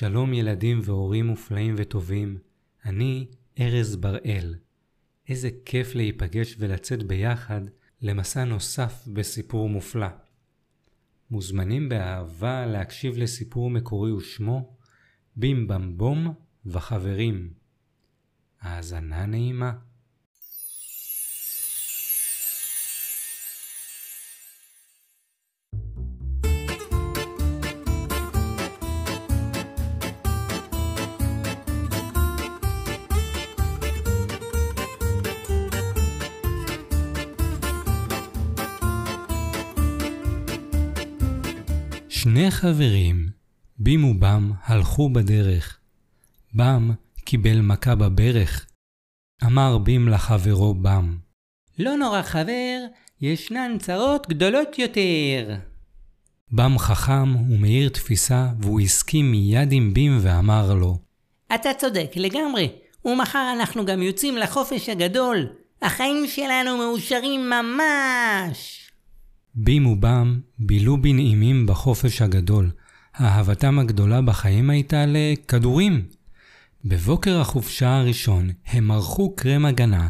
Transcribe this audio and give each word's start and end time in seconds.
שלום 0.00 0.34
ילדים 0.34 0.80
והורים 0.84 1.26
מופלאים 1.26 1.74
וטובים, 1.78 2.38
אני 2.84 3.26
ארז 3.60 3.96
בראל. 3.96 4.54
איזה 5.28 5.50
כיף 5.64 5.94
להיפגש 5.94 6.56
ולצאת 6.58 7.02
ביחד 7.02 7.60
למסע 8.02 8.44
נוסף 8.44 9.08
בסיפור 9.12 9.68
מופלא. 9.68 10.06
מוזמנים 11.30 11.88
באהבה 11.88 12.66
להקשיב 12.66 13.16
לסיפור 13.16 13.70
מקורי 13.70 14.12
ושמו 14.12 14.76
בים 15.36 15.68
במבום 15.68 16.34
וחברים. 16.66 17.52
האזנה 18.60 19.26
נעימה. 19.26 19.72
שני 42.22 42.50
חברים, 42.50 43.28
בים 43.78 44.04
ובם, 44.04 44.52
הלכו 44.64 45.10
בדרך. 45.10 45.78
בם 46.54 46.90
קיבל 47.24 47.60
מכה 47.60 47.94
בברך. 47.94 48.66
אמר 49.44 49.78
בים 49.78 50.08
לחברו 50.08 50.74
בם. 50.74 51.16
לא 51.78 51.96
נורא 51.96 52.22
חבר, 52.22 52.78
ישנן 53.20 53.76
צרות 53.78 54.28
גדולות 54.28 54.78
יותר. 54.78 55.54
בם 56.52 56.78
חכם 56.78 57.36
ומאיר 57.36 57.88
תפיסה, 57.88 58.48
והוא 58.60 58.80
הסכים 58.80 59.30
מיד 59.30 59.72
עם 59.72 59.94
בים 59.94 60.18
ואמר 60.22 60.74
לו. 60.74 60.98
אתה 61.54 61.70
צודק 61.78 62.10
לגמרי, 62.16 62.68
ומחר 63.04 63.52
אנחנו 63.56 63.86
גם 63.86 64.02
יוצאים 64.02 64.36
לחופש 64.36 64.88
הגדול. 64.88 65.46
החיים 65.82 66.26
שלנו 66.26 66.76
מאושרים 66.76 67.50
ממש. 67.50 68.79
בים 69.54 69.86
ובם 69.86 70.40
בילו 70.58 71.02
בנעימים 71.02 71.66
בחופש 71.66 72.22
הגדול. 72.22 72.70
אהבתם 73.20 73.78
הגדולה 73.78 74.22
בחיים 74.22 74.70
הייתה 74.70 75.04
לכדורים. 75.08 76.02
בבוקר 76.84 77.40
החופשה 77.40 77.96
הראשון 77.96 78.50
הם 78.66 78.90
ערכו 78.90 79.36
קרם 79.36 79.66
הגנה, 79.66 80.08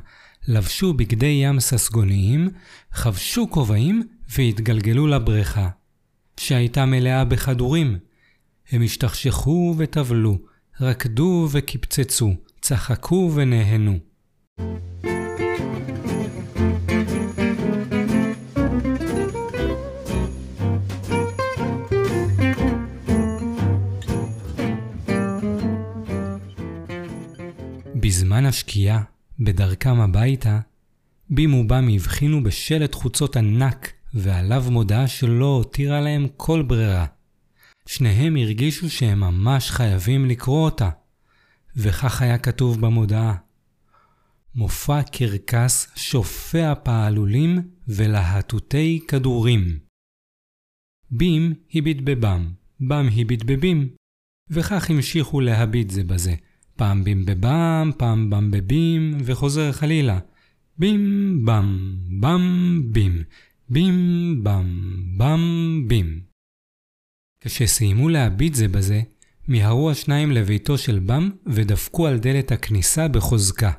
לבשו 0.49 0.93
בגדי 0.93 1.41
ים 1.43 1.61
ססגוניים, 1.61 2.49
חבשו 2.93 3.51
כובעים 3.51 4.03
והתגלגלו 4.37 5.07
לבריכה, 5.07 5.69
שהייתה 6.37 6.87
מלאה 6.87 7.25
בכדורים. 7.25 7.99
הם 8.71 8.83
השתכשכו 8.83 9.75
וטבלו, 9.79 10.39
רקדו 10.81 11.49
וקפצצו, 11.51 12.35
צחקו 12.61 13.33
ונהנו. 13.35 13.99
בזמן 28.01 28.47
השקיעה, 28.47 29.03
בדרכם 29.41 30.01
הביתה, 30.01 30.61
בים 31.31 31.55
ובם 31.55 31.89
הבחינו 31.95 32.43
בשלט 32.43 32.95
חוצות 32.95 33.37
ענק, 33.37 33.93
ועליו 34.15 34.65
מודעה 34.71 35.09
שלא 35.09 35.45
הותירה 35.45 36.01
להם 36.01 36.27
כל 36.37 36.63
ברירה. 36.63 37.07
שניהם 37.87 38.37
הרגישו 38.37 38.91
שהם 38.91 39.21
ממש 39.21 39.71
חייבים 39.71 40.27
לקרוא 40.27 40.65
אותה, 40.65 40.91
וכך 41.77 42.23
היה 42.23 42.39
כתוב 42.39 42.81
במודעה: 42.81 43.35
מופע 44.55 45.03
קרקס 45.03 45.93
שופע 45.97 46.75
פעלולים 46.83 47.59
ולהטוטי 47.89 49.01
כדורים. 49.09 49.79
בים 51.11 51.55
הביט 51.75 51.99
בבם, 52.05 52.53
בם 52.81 53.09
הביט 53.17 53.43
בבים, 53.43 53.89
וכך 54.51 54.91
המשיכו 54.91 55.41
להביט 55.41 55.91
זה 55.91 56.05
בזה. 56.05 56.35
פעם 56.81 57.05
בים 57.05 57.25
בבם, 57.25 57.91
פעם 57.97 58.31
בם 58.31 58.51
בבים, 58.51 59.19
וחוזר 59.25 59.73
חלילה. 59.73 60.19
בים 60.79 61.45
בם, 61.47 61.97
בם 62.21 62.81
בים, 62.93 63.23
בים 63.69 64.41
בם, 64.45 64.67
בם 65.17 65.41
בים. 65.89 66.21
כשסיימו 67.41 68.09
להביט 68.09 68.55
זה 68.55 68.69
בזה, 68.69 69.03
מיהרו 69.49 69.91
השניים 69.91 70.33
לביתו 70.33 70.79
של 70.79 70.99
בם 70.99 71.31
ודפקו 71.47 72.07
על 72.07 72.19
דלת 72.19 72.53
הכניסה 72.53 73.09
בחוזקה. 73.09 73.71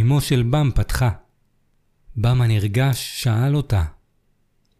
אמו 0.00 0.20
של 0.20 0.42
בם 0.42 0.70
פתחה. 0.74 1.10
בם 2.16 2.42
הנרגש 2.42 3.22
שאל 3.22 3.56
אותה. 3.56 3.84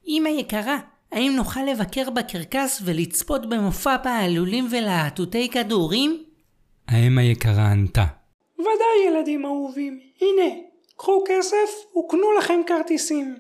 אמא 0.06 0.28
יקרה, 0.28 0.78
האם 1.12 1.32
נוכל 1.36 1.60
לבקר 1.70 2.10
בקרקס 2.10 2.82
ולצפות 2.84 3.48
במופע 3.48 3.96
פעלולים 4.02 4.68
ולהטוטי 4.72 5.48
כדורים? 5.50 6.22
האם 6.88 7.18
היקרה 7.18 7.70
ענתה. 7.70 8.04
ודאי 8.54 9.08
ילדים 9.08 9.44
אהובים, 9.44 10.00
הנה, 10.20 10.54
קחו 10.96 11.24
כסף 11.28 11.96
וקנו 11.98 12.26
לכם 12.38 12.60
כרטיסים. 12.66 13.36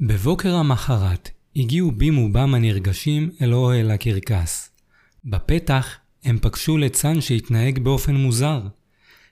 בבוקר 0.00 0.54
המחרת 0.54 1.30
הגיעו 1.56 1.90
בים 1.90 2.18
ובם 2.18 2.54
הנרגשים 2.54 3.30
אל 3.42 3.54
אוהל 3.54 3.90
הקרקס. 3.90 4.70
בפתח 5.24 5.98
הם 6.24 6.38
פגשו 6.38 6.76
ליצן 6.76 7.20
שהתנהג 7.20 7.78
באופן 7.78 8.14
מוזר. 8.14 8.60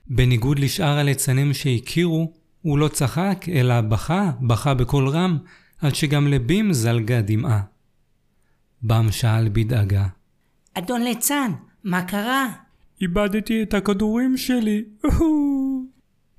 בניגוד 0.07 0.59
לשאר 0.59 0.97
הליצנים 0.97 1.53
שהכירו, 1.53 2.33
הוא 2.61 2.77
לא 2.77 2.87
צחק, 2.87 3.45
אלא 3.53 3.81
בכה, 3.81 4.31
בכה 4.47 4.73
בקול 4.73 5.09
רם, 5.09 5.37
עד 5.83 5.95
שגם 5.95 6.27
לבים 6.27 6.73
זלגה 6.73 7.21
דמעה. 7.21 7.61
בם 8.81 9.07
שאל 9.11 9.49
בדאגה. 9.49 10.05
אדון 10.73 11.01
ליצן, 11.01 11.51
מה 11.83 12.01
קרה? 12.01 12.47
איבדתי 13.01 13.63
את 13.63 13.73
הכדורים 13.73 14.37
שלי. 14.37 14.83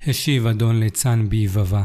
השיב 0.07 0.47
אדון 0.47 0.81
ליצן 0.81 1.29
ביבבה. 1.29 1.85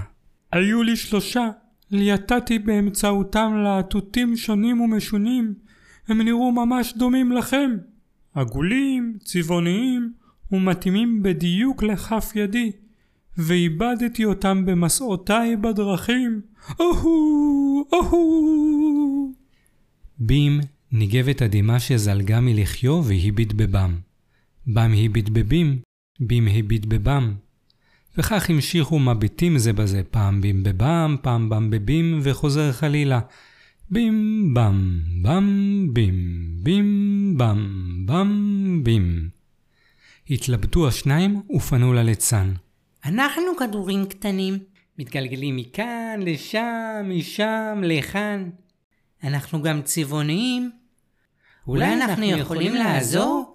היו 0.52 0.84
לי 0.84 0.96
שלושה. 0.96 1.50
ליטטתי 1.92 2.60
באמצעותם 2.60 3.54
להטוטים 3.64 4.36
שונים 4.36 4.82
ומשונים. 4.82 5.54
הם 6.08 6.22
נראו 6.22 6.52
ממש 6.52 6.94
דומים 6.98 7.32
לכם. 7.32 7.72
עגולים, 8.34 9.18
צבעוניים, 9.24 10.14
ומתאימים 10.52 11.24
בדיוק 11.24 11.84
לכף 11.84 12.32
ידי. 12.36 12.72
ואיבדתי 13.38 14.26
אותם 14.26 14.66
במסעותיי 14.66 15.56
בדרכים. 15.56 16.42
אוהו, 16.80 17.86
אוהו. 17.92 19.34
בים 20.20 20.60
ניגב 20.92 21.30
את 21.30 21.42
הדמעה 21.42 21.80
שזלגה 21.80 22.40
מלחיו 22.40 23.04
והביט 23.04 23.54
בבם. 23.54 23.96
בם 24.68 24.92
הביט 25.06 25.30
בבים, 25.30 25.80
בים 26.20 26.48
הביט 26.48 26.86
בבם. 26.86 27.34
וכך 28.18 28.50
המשיכו 28.50 29.00
מביטים 29.00 29.58
זה 29.58 29.74
בזה, 29.74 30.02
פעם 30.12 30.42
בים 30.42 30.64
בבם, 30.64 31.16
פעם 31.22 31.50
בם 31.50 31.70
בבים, 31.70 32.20
וחוזר 32.24 32.72
חלילה. 32.72 33.20
בים 33.92 34.54
בם, 34.54 35.00
בם 35.22 35.88
בים, 35.94 36.16
בים 36.64 37.36
בם, 37.38 38.04
בם 38.06 38.82
בים. 38.84 39.30
התלבטו 40.30 40.88
השניים 40.88 41.42
ופנו 41.56 41.94
לליצן. 41.94 42.54
אנחנו 43.06 43.58
כדורים 43.60 44.06
קטנים, 44.06 44.58
מתגלגלים 45.00 45.56
מכאן, 45.56 46.20
לשם, 46.24 47.06
משם, 47.06 47.82
לכאן. 47.84 48.50
אנחנו 49.24 49.62
גם 49.62 49.82
צבעוניים. 49.82 50.72
אולי 51.68 51.94
אנחנו 51.94 52.26
יכולים 52.26 52.74
לעזור? 52.74 53.54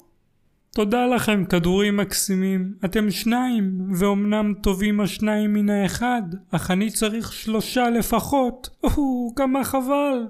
תודה 0.74 1.06
לכם, 1.06 1.44
כדורים 1.44 1.96
מקסימים. 1.96 2.74
אתם 2.84 3.10
שניים, 3.10 3.78
ואומנם 3.98 4.54
טובים 4.62 5.00
השניים 5.00 5.52
מן 5.52 5.70
האחד, 5.70 6.22
אך 6.50 6.70
אני 6.70 6.90
צריך 6.90 7.32
שלושה 7.32 7.90
לפחות. 7.90 8.68
או, 8.82 9.32
כמה 9.36 9.64
חבל. 9.64 10.26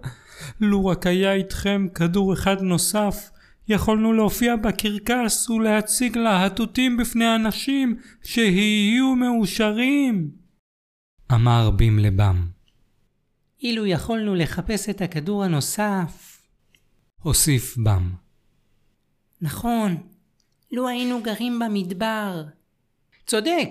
לו 0.60 0.86
רק 0.86 1.06
היה 1.06 1.32
איתכם 1.32 1.86
כדור 1.94 2.32
אחד 2.32 2.60
נוסף, 2.60 3.30
יכולנו 3.68 4.12
להופיע 4.12 4.56
בקרקס 4.56 5.50
ולהציג 5.50 6.18
להטוטים 6.18 6.96
בפני 6.96 7.34
אנשים 7.34 7.96
שיהיו 8.22 9.14
מאושרים. 9.16 10.30
אמר 11.32 11.70
בים 11.70 11.98
לבם. 11.98 12.46
אילו 13.62 13.86
יכולנו 13.86 14.34
לחפש 14.34 14.88
את 14.88 15.00
הכדור 15.00 15.44
הנוסף. 15.44 16.42
הוסיף 17.22 17.76
בם. 17.76 18.10
נכון, 19.40 19.96
לו 20.72 20.88
היינו 20.88 21.22
גרים 21.22 21.58
במדבר. 21.58 22.44
צודק! 23.26 23.70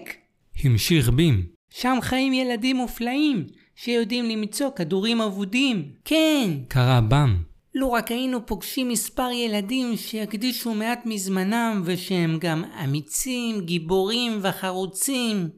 המשיך 0.63 1.09
בים. 1.09 1.47
שם 1.69 1.97
חיים 2.01 2.33
ילדים 2.33 2.75
מופלאים, 2.75 3.47
שיודעים 3.75 4.25
למצוא 4.25 4.69
כדורים 4.75 5.21
אבודים. 5.21 5.91
כן, 6.05 6.49
קרא 6.67 6.99
בם. 6.99 7.52
לו 7.75 7.91
רק 7.91 8.11
היינו 8.11 8.45
פוגשים 8.45 8.89
מספר 8.89 9.29
ילדים 9.31 9.97
שיקדישו 9.97 10.73
מעט 10.73 11.05
מזמנם 11.05 11.81
ושהם 11.85 12.37
גם 12.39 12.63
אמיצים, 12.83 13.61
גיבורים 13.65 14.39
וחרוצים. 14.41 15.49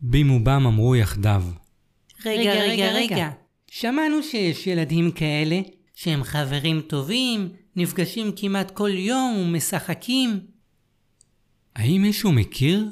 בים 0.00 0.30
ובם 0.30 0.66
אמרו 0.66 0.96
יחדיו. 0.96 1.42
רגע, 2.26 2.52
רגע, 2.52 2.92
רגע. 2.92 3.30
שמענו 3.70 4.22
שיש 4.22 4.66
ילדים 4.66 5.10
כאלה 5.10 5.60
שהם 5.94 6.24
חברים 6.24 6.80
טובים, 6.80 7.48
נפגשים 7.76 8.32
כמעט 8.36 8.70
כל 8.70 8.90
יום 8.90 9.36
ומשחקים. 9.38 10.40
האם 11.76 12.02
מישהו 12.02 12.32
מכיר? 12.32 12.90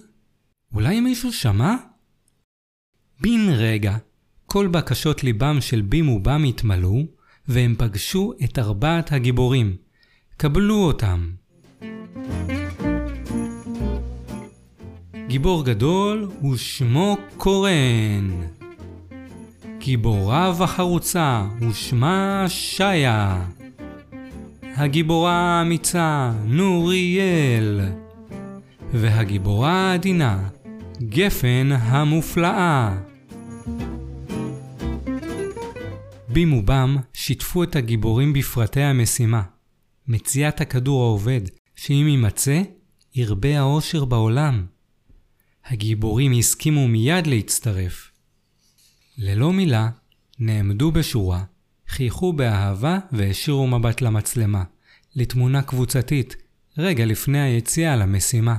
אולי 0.75 1.01
מישהו 1.01 1.33
שמע? 1.33 1.75
בן 3.21 3.49
רגע, 3.49 3.97
כל 4.47 4.67
בקשות 4.67 5.25
ליבם 5.25 5.61
של 5.61 5.83
בים 5.83 6.09
ובם 6.09 6.45
התמלאו, 6.49 7.03
והם 7.49 7.75
פגשו 7.79 8.33
את 8.45 8.59
ארבעת 8.59 9.13
הגיבורים. 9.13 9.77
קבלו 10.37 10.75
אותם. 10.75 11.29
גיבור 15.29 15.65
גדול 15.65 16.31
ושמו 16.53 17.17
קורן. 17.37 18.31
גיבורה 19.79 20.53
וחרוצה 20.59 21.45
ושמה 21.61 22.45
שיה. 22.49 23.45
הגיבורה 24.63 25.33
האמיצה 25.33 26.33
נוריאל. 26.45 27.81
והגיבורה 28.93 29.91
העדינה 29.91 30.49
גפן 31.03 31.69
המופלאה. 31.73 32.95
בים 36.35 36.53
ובם 36.53 36.97
שיתפו 37.13 37.63
את 37.63 37.77
הגיבורים 37.77 38.33
בפרטי 38.33 38.81
המשימה. 38.81 39.43
מציאת 40.09 40.61
הכדור 40.61 41.03
העובד, 41.03 41.41
שאם 41.77 42.07
יימצא, 42.09 42.63
ירבה 43.15 43.59
האושר 43.59 44.05
בעולם. 44.05 44.67
הגיבורים 45.67 46.33
הסכימו 46.39 46.89
מיד 46.89 47.27
להצטרף. 47.27 48.11
ללא 49.19 49.53
מילה, 49.53 49.89
נעמדו 50.39 50.93
בשורה, 50.93 51.45
חייכו 51.89 52.33
באהבה 52.33 52.99
והשאירו 53.13 53.67
מבט 53.67 54.01
למצלמה, 54.01 54.65
לתמונה 55.17 55.63
קבוצתית, 55.63 56.37
רגע 56.79 57.07
לפני 57.07 57.41
היציאה 57.41 57.97
למשימה. 57.97 58.57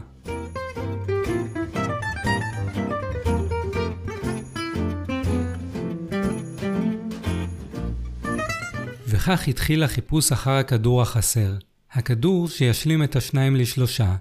וכך 9.26 9.48
התחיל 9.48 9.84
החיפוש 9.84 10.32
אחר 10.32 10.52
הכדור 10.52 11.02
החסר, 11.02 11.54
הכדור 11.92 12.48
שישלים 12.48 13.04
את 13.04 13.16
השניים 13.16 13.56
לשלושה, 13.56 14.16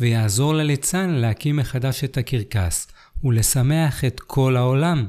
ויעזור 0.00 0.54
לליצן 0.54 1.10
להקים 1.10 1.56
מחדש 1.56 2.04
את 2.04 2.16
הקרקס, 2.16 2.88
ולשמח 3.24 4.04
את 4.04 4.20
כל 4.20 4.56
העולם. 4.56 5.06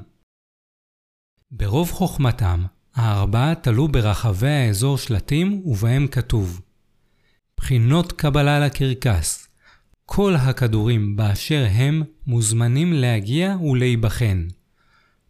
ברוב 1.52 1.92
חוכמתם, 1.92 2.66
הארבעה 2.96 3.56
תלו 3.56 3.88
ברחבי 3.88 4.50
האזור 4.50 4.98
שלטים 4.98 5.62
ובהם 5.66 6.08
כתוב 6.08 6.62
בחינות 7.58 8.12
קבלה 8.12 8.60
לקרקס. 8.60 9.48
כל 10.06 10.36
הכדורים 10.36 11.16
באשר 11.16 11.68
הם 11.72 12.04
מוזמנים 12.26 12.94
להגיע 12.94 13.56
ולהיבחן. 13.58 14.48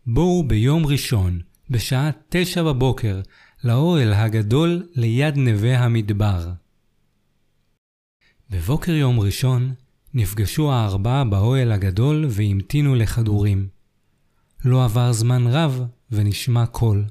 בואו 0.05 0.43
ביום 0.47 0.85
ראשון, 0.85 1.39
בשעה 1.69 2.09
תשע 2.29 2.63
בבוקר, 2.63 3.21
לאוהל 3.67 4.13
הגדול 4.13 4.87
ליד 4.95 5.37
נווה 5.37 5.79
המדבר. 5.79 6.47
בבוקר 8.49 8.91
יום 8.91 9.19
ראשון 9.19 9.73
נפגשו 10.13 10.71
הארבעה 10.71 11.23
באוהל 11.23 11.71
הגדול 11.71 12.25
והמתינו 12.29 12.95
לכדורים. 12.95 13.67
לא 14.65 14.83
עבר 14.85 15.11
זמן 15.11 15.47
רב 15.47 15.81
ונשמע 16.11 16.65
קול. 16.65 17.05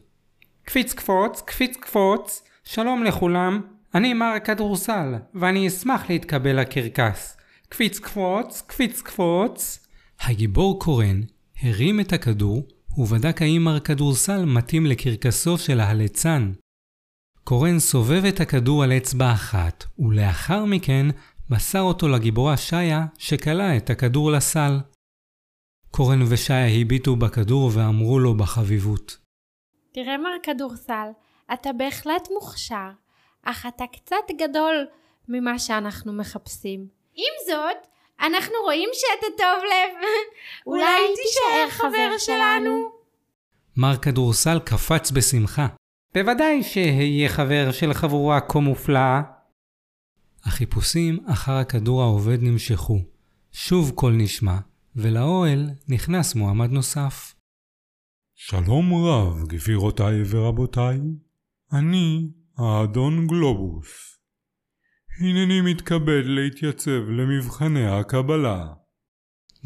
קפיץ 0.65 0.93
קפוץ, 0.93 1.43
קפיץ 1.47 1.77
קפוץ, 1.77 2.43
שלום 2.65 3.05
לכולם, 3.05 3.61
אני 3.95 4.15
מר 4.15 4.35
כדורסל, 4.45 5.15
ואני 5.35 5.69
אשמח 5.69 6.11
להתקבל 6.11 6.61
לקרקס. 6.61 7.37
קפיץ 7.69 7.99
קפוץ, 7.99 8.63
קפיץ 8.67 9.01
קפוץ. 9.01 9.87
הגיבור 10.21 10.81
קורן 10.81 11.21
הרים 11.63 12.01
את 12.01 12.13
הכדור 12.13 12.69
ובדק 12.99 13.43
האם 13.43 13.65
מר 13.65 13.81
כדורסל 13.81 14.45
מתאים 14.45 14.87
לקרקסו 14.87 15.59
של 15.59 15.81
הליצן. 15.81 16.53
קורן 17.45 17.79
סובב 17.79 18.25
את 18.25 18.41
הכדור 18.41 18.83
על 18.83 18.93
אצבע 18.93 19.33
אחת, 19.33 19.85
ולאחר 19.99 20.65
מכן 20.65 21.07
מסר 21.51 21.81
אותו 21.81 22.09
לגיבורה 22.09 22.57
שיה, 22.57 23.07
שכלה 23.19 23.77
את 23.77 23.91
הכדור 23.91 24.31
לסל. 24.31 24.79
קורן 25.91 26.23
ושיה 26.31 26.67
הביטו 26.67 27.17
בכדור 27.17 27.71
ואמרו 27.75 28.19
לו 28.19 28.35
בחביבות. 28.37 29.19
תראה 29.93 30.19
מר 30.19 30.37
כדורסל, 30.43 31.09
אתה 31.53 31.73
בהחלט 31.73 32.29
מוכשר, 32.35 32.91
אך 33.43 33.67
אתה 33.67 33.85
קצת 33.93 34.17
גדול 34.39 34.87
ממה 35.29 35.59
שאנחנו 35.59 36.13
מחפשים. 36.13 36.81
עם 37.15 37.35
זאת, 37.47 37.87
אנחנו 38.21 38.55
רואים 38.65 38.89
שאתה 38.93 39.27
טוב 39.37 39.65
לב. 39.65 40.09
אולי 40.67 41.01
תישאר 41.17 41.71
חבר 41.71 42.19
שלנו. 42.19 42.91
מר 43.77 43.97
כדורסל 43.97 44.59
קפץ 44.59 45.11
בשמחה. 45.11 45.67
בוודאי 46.15 46.63
שאהיה 46.63 47.29
חבר 47.29 47.73
של 47.73 47.95
חבורה 47.95 48.41
כה 48.41 48.59
מופלאה. 48.59 49.23
החיפושים 50.45 51.19
אחר 51.27 51.53
הכדור 51.53 52.03
העובד 52.03 52.39
נמשכו. 52.43 52.99
שוב 53.53 53.91
קול 53.91 54.13
נשמע, 54.13 54.57
ולאוהל 54.97 55.71
נכנס 55.89 56.35
מועמד 56.35 56.71
נוסף. 56.71 57.35
שלום 58.35 58.95
רב, 58.95 59.49
גבירותיי 59.49 60.15
ורבותיי. 60.31 60.99
אני 61.73 62.29
האדון 62.59 63.27
גלובוס. 63.27 64.16
הנני 65.19 65.61
מתכבד 65.61 66.23
להתייצב 66.25 67.11
למבחני 67.11 67.87
הקבלה. 67.87 68.67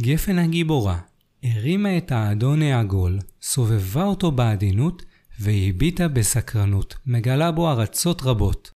גפן 0.01 0.39
הגיבורה 0.39 0.99
הרימה 1.43 1.99
את 1.99 2.13
האדון 2.13 2.63
העגול, 2.63 3.19
סובבה 3.43 4.05
אותו 4.05 4.31
בעדינות 4.31 5.03
והביטה 5.41 6.09
בסקרנות, 6.09 6.95
מגלה 7.07 7.53
בו 7.53 7.71
ארצות 7.71 8.23
רבות. 8.23 8.71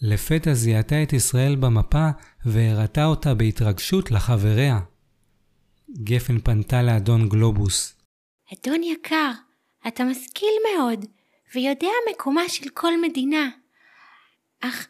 לפתע 0.00 0.54
זיהתה 0.54 1.02
את 1.02 1.12
ישראל 1.12 1.56
במפה 1.56 2.08
והראתה 2.44 3.04
אותה 3.04 3.34
בהתרגשות 3.34 4.10
לחבריה. 4.10 4.80
גפן 6.02 6.40
פנתה 6.40 6.82
לאדון 6.82 7.28
גלובוס. 7.28 7.96
אדון 8.52 8.82
יקר, 8.82 9.30
אתה 9.88 10.04
משכיל 10.04 10.54
מאוד, 10.76 11.04
ויודע 11.54 11.88
מקומה 12.10 12.48
של 12.48 12.68
כל 12.68 12.92
מדינה. 13.02 13.50
אך 14.60 14.86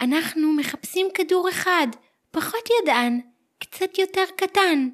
אנחנו 0.00 0.52
מחפשים 0.52 1.06
כדור 1.14 1.48
אחד, 1.50 1.86
פחות 2.30 2.68
ידען, 2.82 3.20
קצת 3.58 3.98
יותר 3.98 4.24
קטן. 4.36 4.88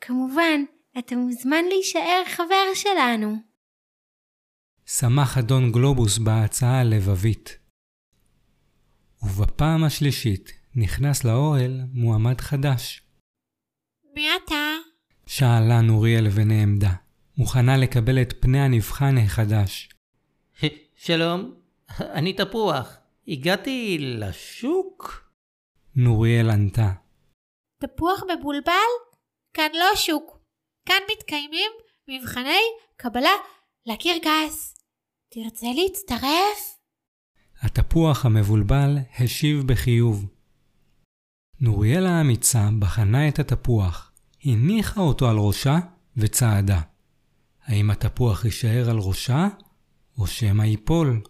כמובן, 0.00 0.60
אתה 0.98 1.16
מוזמן 1.16 1.64
להישאר 1.68 2.22
חבר 2.26 2.74
שלנו. 2.74 3.36
שמח 4.86 5.38
אדון 5.38 5.72
גלובוס 5.72 6.18
בהצעה 6.18 6.80
הלבבית. 6.80 7.58
ובפעם 9.22 9.84
השלישית 9.84 10.52
נכנס 10.76 11.24
לאוהל 11.24 11.80
מועמד 11.92 12.40
חדש. 12.40 13.02
מי 14.14 14.28
אתה? 14.36 14.74
שאלה 15.26 15.80
נוריאל 15.80 16.26
ונעמדה, 16.34 16.92
מוכנה 17.36 17.76
לקבל 17.76 18.22
את 18.22 18.34
פני 18.40 18.60
הנבחן 18.60 19.18
החדש. 19.18 19.88
שלום, 21.06 21.54
אני 22.18 22.32
תפוח. 22.32 23.03
הגעתי 23.28 23.98
לשוק? 24.00 25.24
נוריאל 25.96 26.50
ענתה. 26.50 26.92
תפוח 27.80 28.22
מבולבל? 28.22 28.90
כאן 29.56 29.70
לא 29.74 29.96
שוק. 29.96 30.38
כאן 30.88 31.00
מתקיימים 31.12 31.72
מבחני 32.08 32.60
קבלה 32.96 33.34
לקרקס. 33.86 34.74
תרצה 35.34 35.66
להצטרף? 35.74 36.78
התפוח 37.60 38.26
המבולבל 38.26 38.96
השיב 39.18 39.62
בחיוב. 39.66 40.26
נוריאל 41.60 42.06
האמיצה 42.06 42.68
בחנה 42.78 43.28
את 43.28 43.38
התפוח, 43.38 44.12
הניחה 44.44 45.00
אותו 45.00 45.28
על 45.28 45.36
ראשה 45.36 45.78
וצעדה. 46.16 46.80
האם 47.64 47.90
התפוח 47.90 48.44
יישאר 48.44 48.90
על 48.90 48.98
ראשה, 48.98 49.48
או 50.18 50.26
שמא 50.26 50.62
ייפול? 50.62 51.20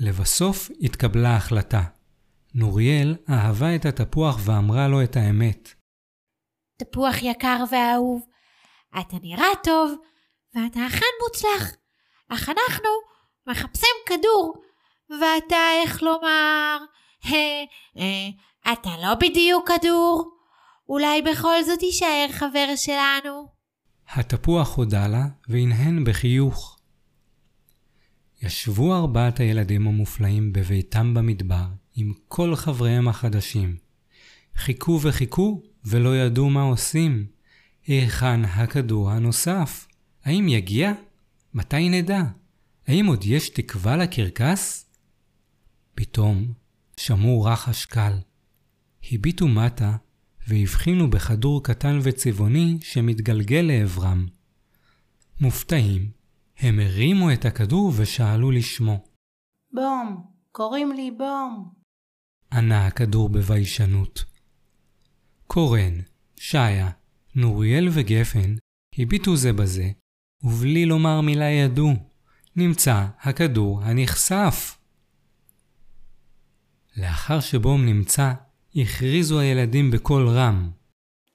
לבסוף 0.00 0.70
התקבלה 0.80 1.36
החלטה. 1.36 1.82
נוריאל 2.54 3.16
אהבה 3.30 3.76
את 3.76 3.86
התפוח 3.86 4.38
ואמרה 4.44 4.88
לו 4.88 5.02
את 5.02 5.16
האמת. 5.16 5.74
תפוח 6.76 7.22
יקר 7.22 7.64
ואהוב, 7.70 8.26
אתה 9.00 9.16
נראה 9.22 9.48
טוב, 9.64 9.94
ואתה 10.54 10.86
אכן 10.86 11.06
מוצלח. 11.22 11.76
אך 12.28 12.48
אנחנו 12.48 12.88
מחפשים 13.46 13.96
כדור, 14.06 14.62
ואתה, 15.10 15.56
איך 15.82 16.02
לומר, 16.02 16.78
אה, 17.24 17.64
אה, 17.96 18.72
אתה 18.72 18.90
לא 19.02 19.14
בדיוק 19.14 19.70
כדור. 19.70 20.38
אולי 20.88 21.22
בכל 21.22 21.64
זאת 21.64 21.78
תישאר 21.78 22.26
חבר 22.32 22.76
שלנו. 22.76 23.48
התפוח 24.08 24.76
הודה 24.76 25.06
לה 25.06 25.24
והנהן 25.48 26.04
בחיוך. 26.04 26.81
ישבו 28.42 28.94
ארבעת 28.94 29.40
הילדים 29.40 29.86
המופלאים 29.86 30.52
בביתם 30.52 31.14
במדבר 31.14 31.66
עם 31.94 32.12
כל 32.28 32.56
חבריהם 32.56 33.08
החדשים. 33.08 33.76
חיכו 34.56 35.00
וחיכו 35.02 35.62
ולא 35.84 36.16
ידעו 36.16 36.50
מה 36.50 36.62
עושים. 36.62 37.26
היכן 37.86 38.44
הכדור 38.44 39.10
הנוסף? 39.10 39.86
האם 40.24 40.48
יגיע? 40.48 40.92
מתי 41.54 41.88
נדע? 41.88 42.22
האם 42.86 43.06
עוד 43.06 43.24
יש 43.24 43.48
תקווה 43.48 43.96
לקרקס? 43.96 44.86
פתאום 45.94 46.52
שמעו 46.96 47.42
רחש 47.42 47.84
קל. 47.84 48.18
הביטו 49.12 49.48
מטה 49.48 49.96
והבחינו 50.48 51.10
בכדור 51.10 51.64
קטן 51.64 51.98
וצבעוני 52.02 52.78
שמתגלגל 52.82 53.64
לעברם. 53.68 54.26
מופתעים, 55.40 56.10
הם 56.62 56.80
הרימו 56.80 57.32
את 57.32 57.44
הכדור 57.44 57.92
ושאלו 57.96 58.50
לשמו. 58.50 59.04
בום, 59.72 60.26
קוראים 60.52 60.92
לי 60.92 61.10
בום. 61.10 61.72
ענה 62.52 62.86
הכדור 62.86 63.28
בביישנות. 63.28 64.24
קורן, 65.46 66.00
שעיה, 66.36 66.90
נוריאל 67.34 67.88
וגפן 67.92 68.54
הביטו 68.98 69.36
זה 69.36 69.52
בזה, 69.52 69.90
ובלי 70.42 70.86
לומר 70.86 71.20
מילה 71.20 71.44
ידעו, 71.44 71.92
נמצא 72.56 73.06
הכדור 73.20 73.82
הנכסף. 73.82 74.78
לאחר 76.96 77.40
שבום 77.40 77.86
נמצא, 77.86 78.32
הכריזו 78.76 79.40
הילדים 79.40 79.90
בקול 79.90 80.28
רם. 80.28 80.70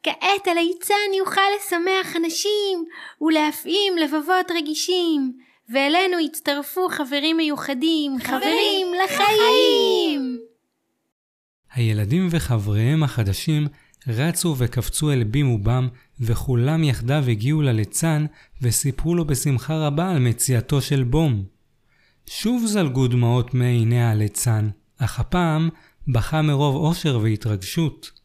כעת 0.07 0.47
הליצן 0.47 1.13
יוכל 1.17 1.41
לשמח 1.59 2.15
אנשים 2.15 2.85
ולהפעים 3.21 3.97
לבבות 3.97 4.51
רגישים, 4.57 5.33
ואלינו 5.73 6.19
יצטרפו 6.19 6.89
חברים 6.89 7.37
מיוחדים, 7.37 8.17
חברים 8.23 8.87
לחיים! 9.03 10.39
הילדים 11.73 12.27
וחבריהם 12.31 13.03
החדשים 13.03 13.67
רצו 14.07 14.55
וקפצו 14.57 15.11
אל 15.11 15.23
בים 15.23 15.51
ובם, 15.51 15.87
וכולם 16.19 16.83
יחדיו 16.83 17.23
הגיעו 17.27 17.61
לליצן 17.61 18.25
וסיפרו 18.61 19.15
לו 19.15 19.27
בשמחה 19.27 19.87
רבה 19.87 20.11
על 20.11 20.19
מציאתו 20.19 20.81
של 20.81 21.03
בום. 21.03 21.43
שוב 22.29 22.65
זלגו 22.65 23.07
דמעות 23.07 23.53
מעיני 23.53 24.03
הליצן, 24.03 24.69
אך 24.97 25.19
הפעם 25.19 25.69
בכה 26.07 26.41
מרוב 26.41 26.75
אושר 26.75 27.19
והתרגשות. 27.23 28.16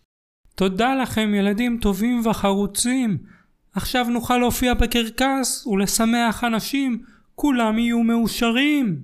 תודה 0.55 0.95
לכם 0.95 1.35
ילדים 1.35 1.79
טובים 1.81 2.23
וחרוצים. 2.27 3.19
עכשיו 3.75 4.07
נוכל 4.11 4.39
להופיע 4.39 4.75
בקרקס 4.75 5.67
ולשמח 5.67 6.45
אנשים, 6.45 7.03
כולם 7.35 7.79
יהיו 7.79 8.03
מאושרים. 8.03 9.03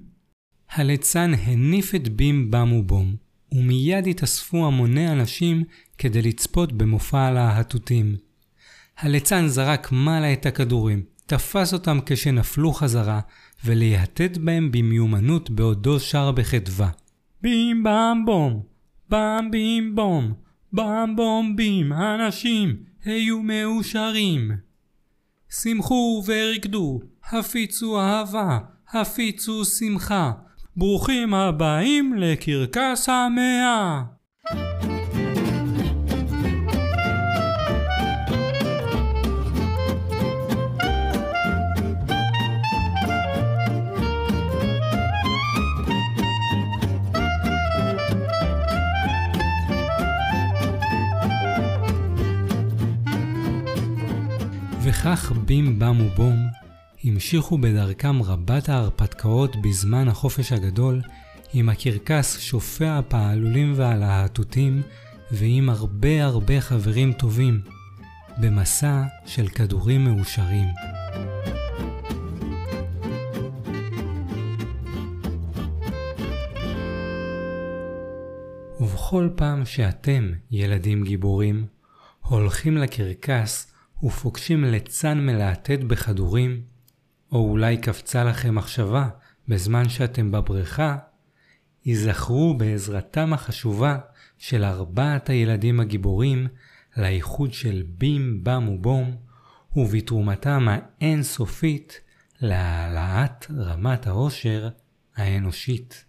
הליצן 0.70 1.32
הניף 1.44 1.94
את 1.94 2.08
בים 2.08 2.50
בם 2.50 2.72
ובום, 2.72 3.14
ומיד 3.52 4.06
התאספו 4.06 4.66
המוני 4.66 5.12
אנשים 5.12 5.64
כדי 5.98 6.22
לצפות 6.22 6.72
במופע 6.72 7.20
הלהטוטים. 7.20 8.16
הליצן 8.98 9.46
זרק 9.46 9.92
מעלה 9.92 10.32
את 10.32 10.46
הכדורים, 10.46 11.02
תפס 11.26 11.72
אותם 11.72 11.98
כשנפלו 12.06 12.72
חזרה, 12.72 13.20
ולהטט 13.64 14.36
בהם 14.36 14.72
במיומנות 14.72 15.50
בעודו 15.50 16.00
שר 16.00 16.32
בחדווה. 16.32 16.88
בים 17.42 17.82
בם 17.82 18.22
בום, 18.26 18.62
בם 19.08 19.48
בים 19.50 19.94
בום, 19.94 20.32
בם 20.72 21.12
בום 21.16 21.56
בים, 21.56 21.92
אנשים, 21.92 22.76
היו 23.04 23.42
מאושרים. 23.42 24.50
שמחו 25.50 26.22
ורקדו, 26.26 27.00
הפיצו 27.32 28.00
אהבה, 28.00 28.58
הפיצו 28.92 29.64
שמחה. 29.64 30.32
ברוכים 30.76 31.34
הבאים 31.34 32.14
לקרקס 32.14 33.08
המאה. 33.08 34.17
וכך 55.12 55.32
בים 55.32 55.78
בם 55.78 56.00
ובום 56.00 56.36
המשיכו 57.04 57.58
בדרכם 57.58 58.22
רבת 58.22 58.68
ההרפתקאות 58.68 59.56
בזמן 59.62 60.08
החופש 60.08 60.52
הגדול, 60.52 61.00
עם 61.52 61.68
הקרקס 61.68 62.38
שופע 62.38 62.98
הפעלולים 62.98 63.72
והלהטוטים, 63.76 64.82
ועם 65.30 65.70
הרבה 65.70 66.24
הרבה 66.24 66.60
חברים 66.60 67.12
טובים, 67.12 67.60
במסע 68.40 69.02
של 69.26 69.48
כדורים 69.48 70.04
מאושרים. 70.04 70.68
ובכל 78.80 79.28
פעם 79.36 79.64
שאתם, 79.64 80.32
ילדים 80.50 81.04
גיבורים, 81.04 81.66
הולכים 82.20 82.76
לקרקס 82.76 83.77
ופוגשים 84.02 84.64
ליצן 84.64 85.26
מלהטט 85.26 85.80
בכדורים, 85.86 86.62
או 87.32 87.50
אולי 87.50 87.76
קפצה 87.76 88.24
לכם 88.24 88.54
מחשבה 88.54 89.08
בזמן 89.48 89.88
שאתם 89.88 90.30
בבריכה, 90.30 90.96
ייזכרו 91.84 92.54
בעזרתם 92.54 93.32
החשובה 93.32 93.98
של 94.38 94.64
ארבעת 94.64 95.30
הילדים 95.30 95.80
הגיבורים 95.80 96.46
לאיחוד 96.96 97.52
של 97.52 97.82
בים, 97.88 98.44
בם 98.44 98.68
ובום, 98.68 99.16
ובתרומתם 99.76 100.66
האינסופית 100.68 102.00
להעלאת 102.40 103.46
רמת 103.50 104.06
העושר 104.06 104.68
האנושית. 105.16 106.04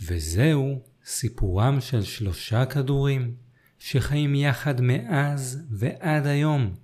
וזהו 0.00 0.82
סיפורם 1.04 1.80
של 1.80 2.02
שלושה 2.02 2.66
כדורים 2.66 3.34
שחיים 3.78 4.34
יחד 4.34 4.80
מאז 4.80 5.66
ועד 5.70 6.26
היום. 6.26 6.74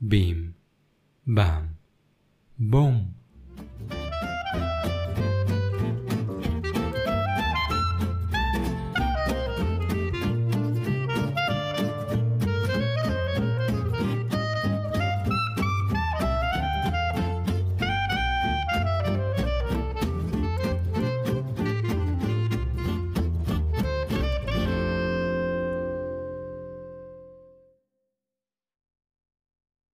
בים, 0.00 0.52
בם, 1.26 1.66
בום. 2.58 3.13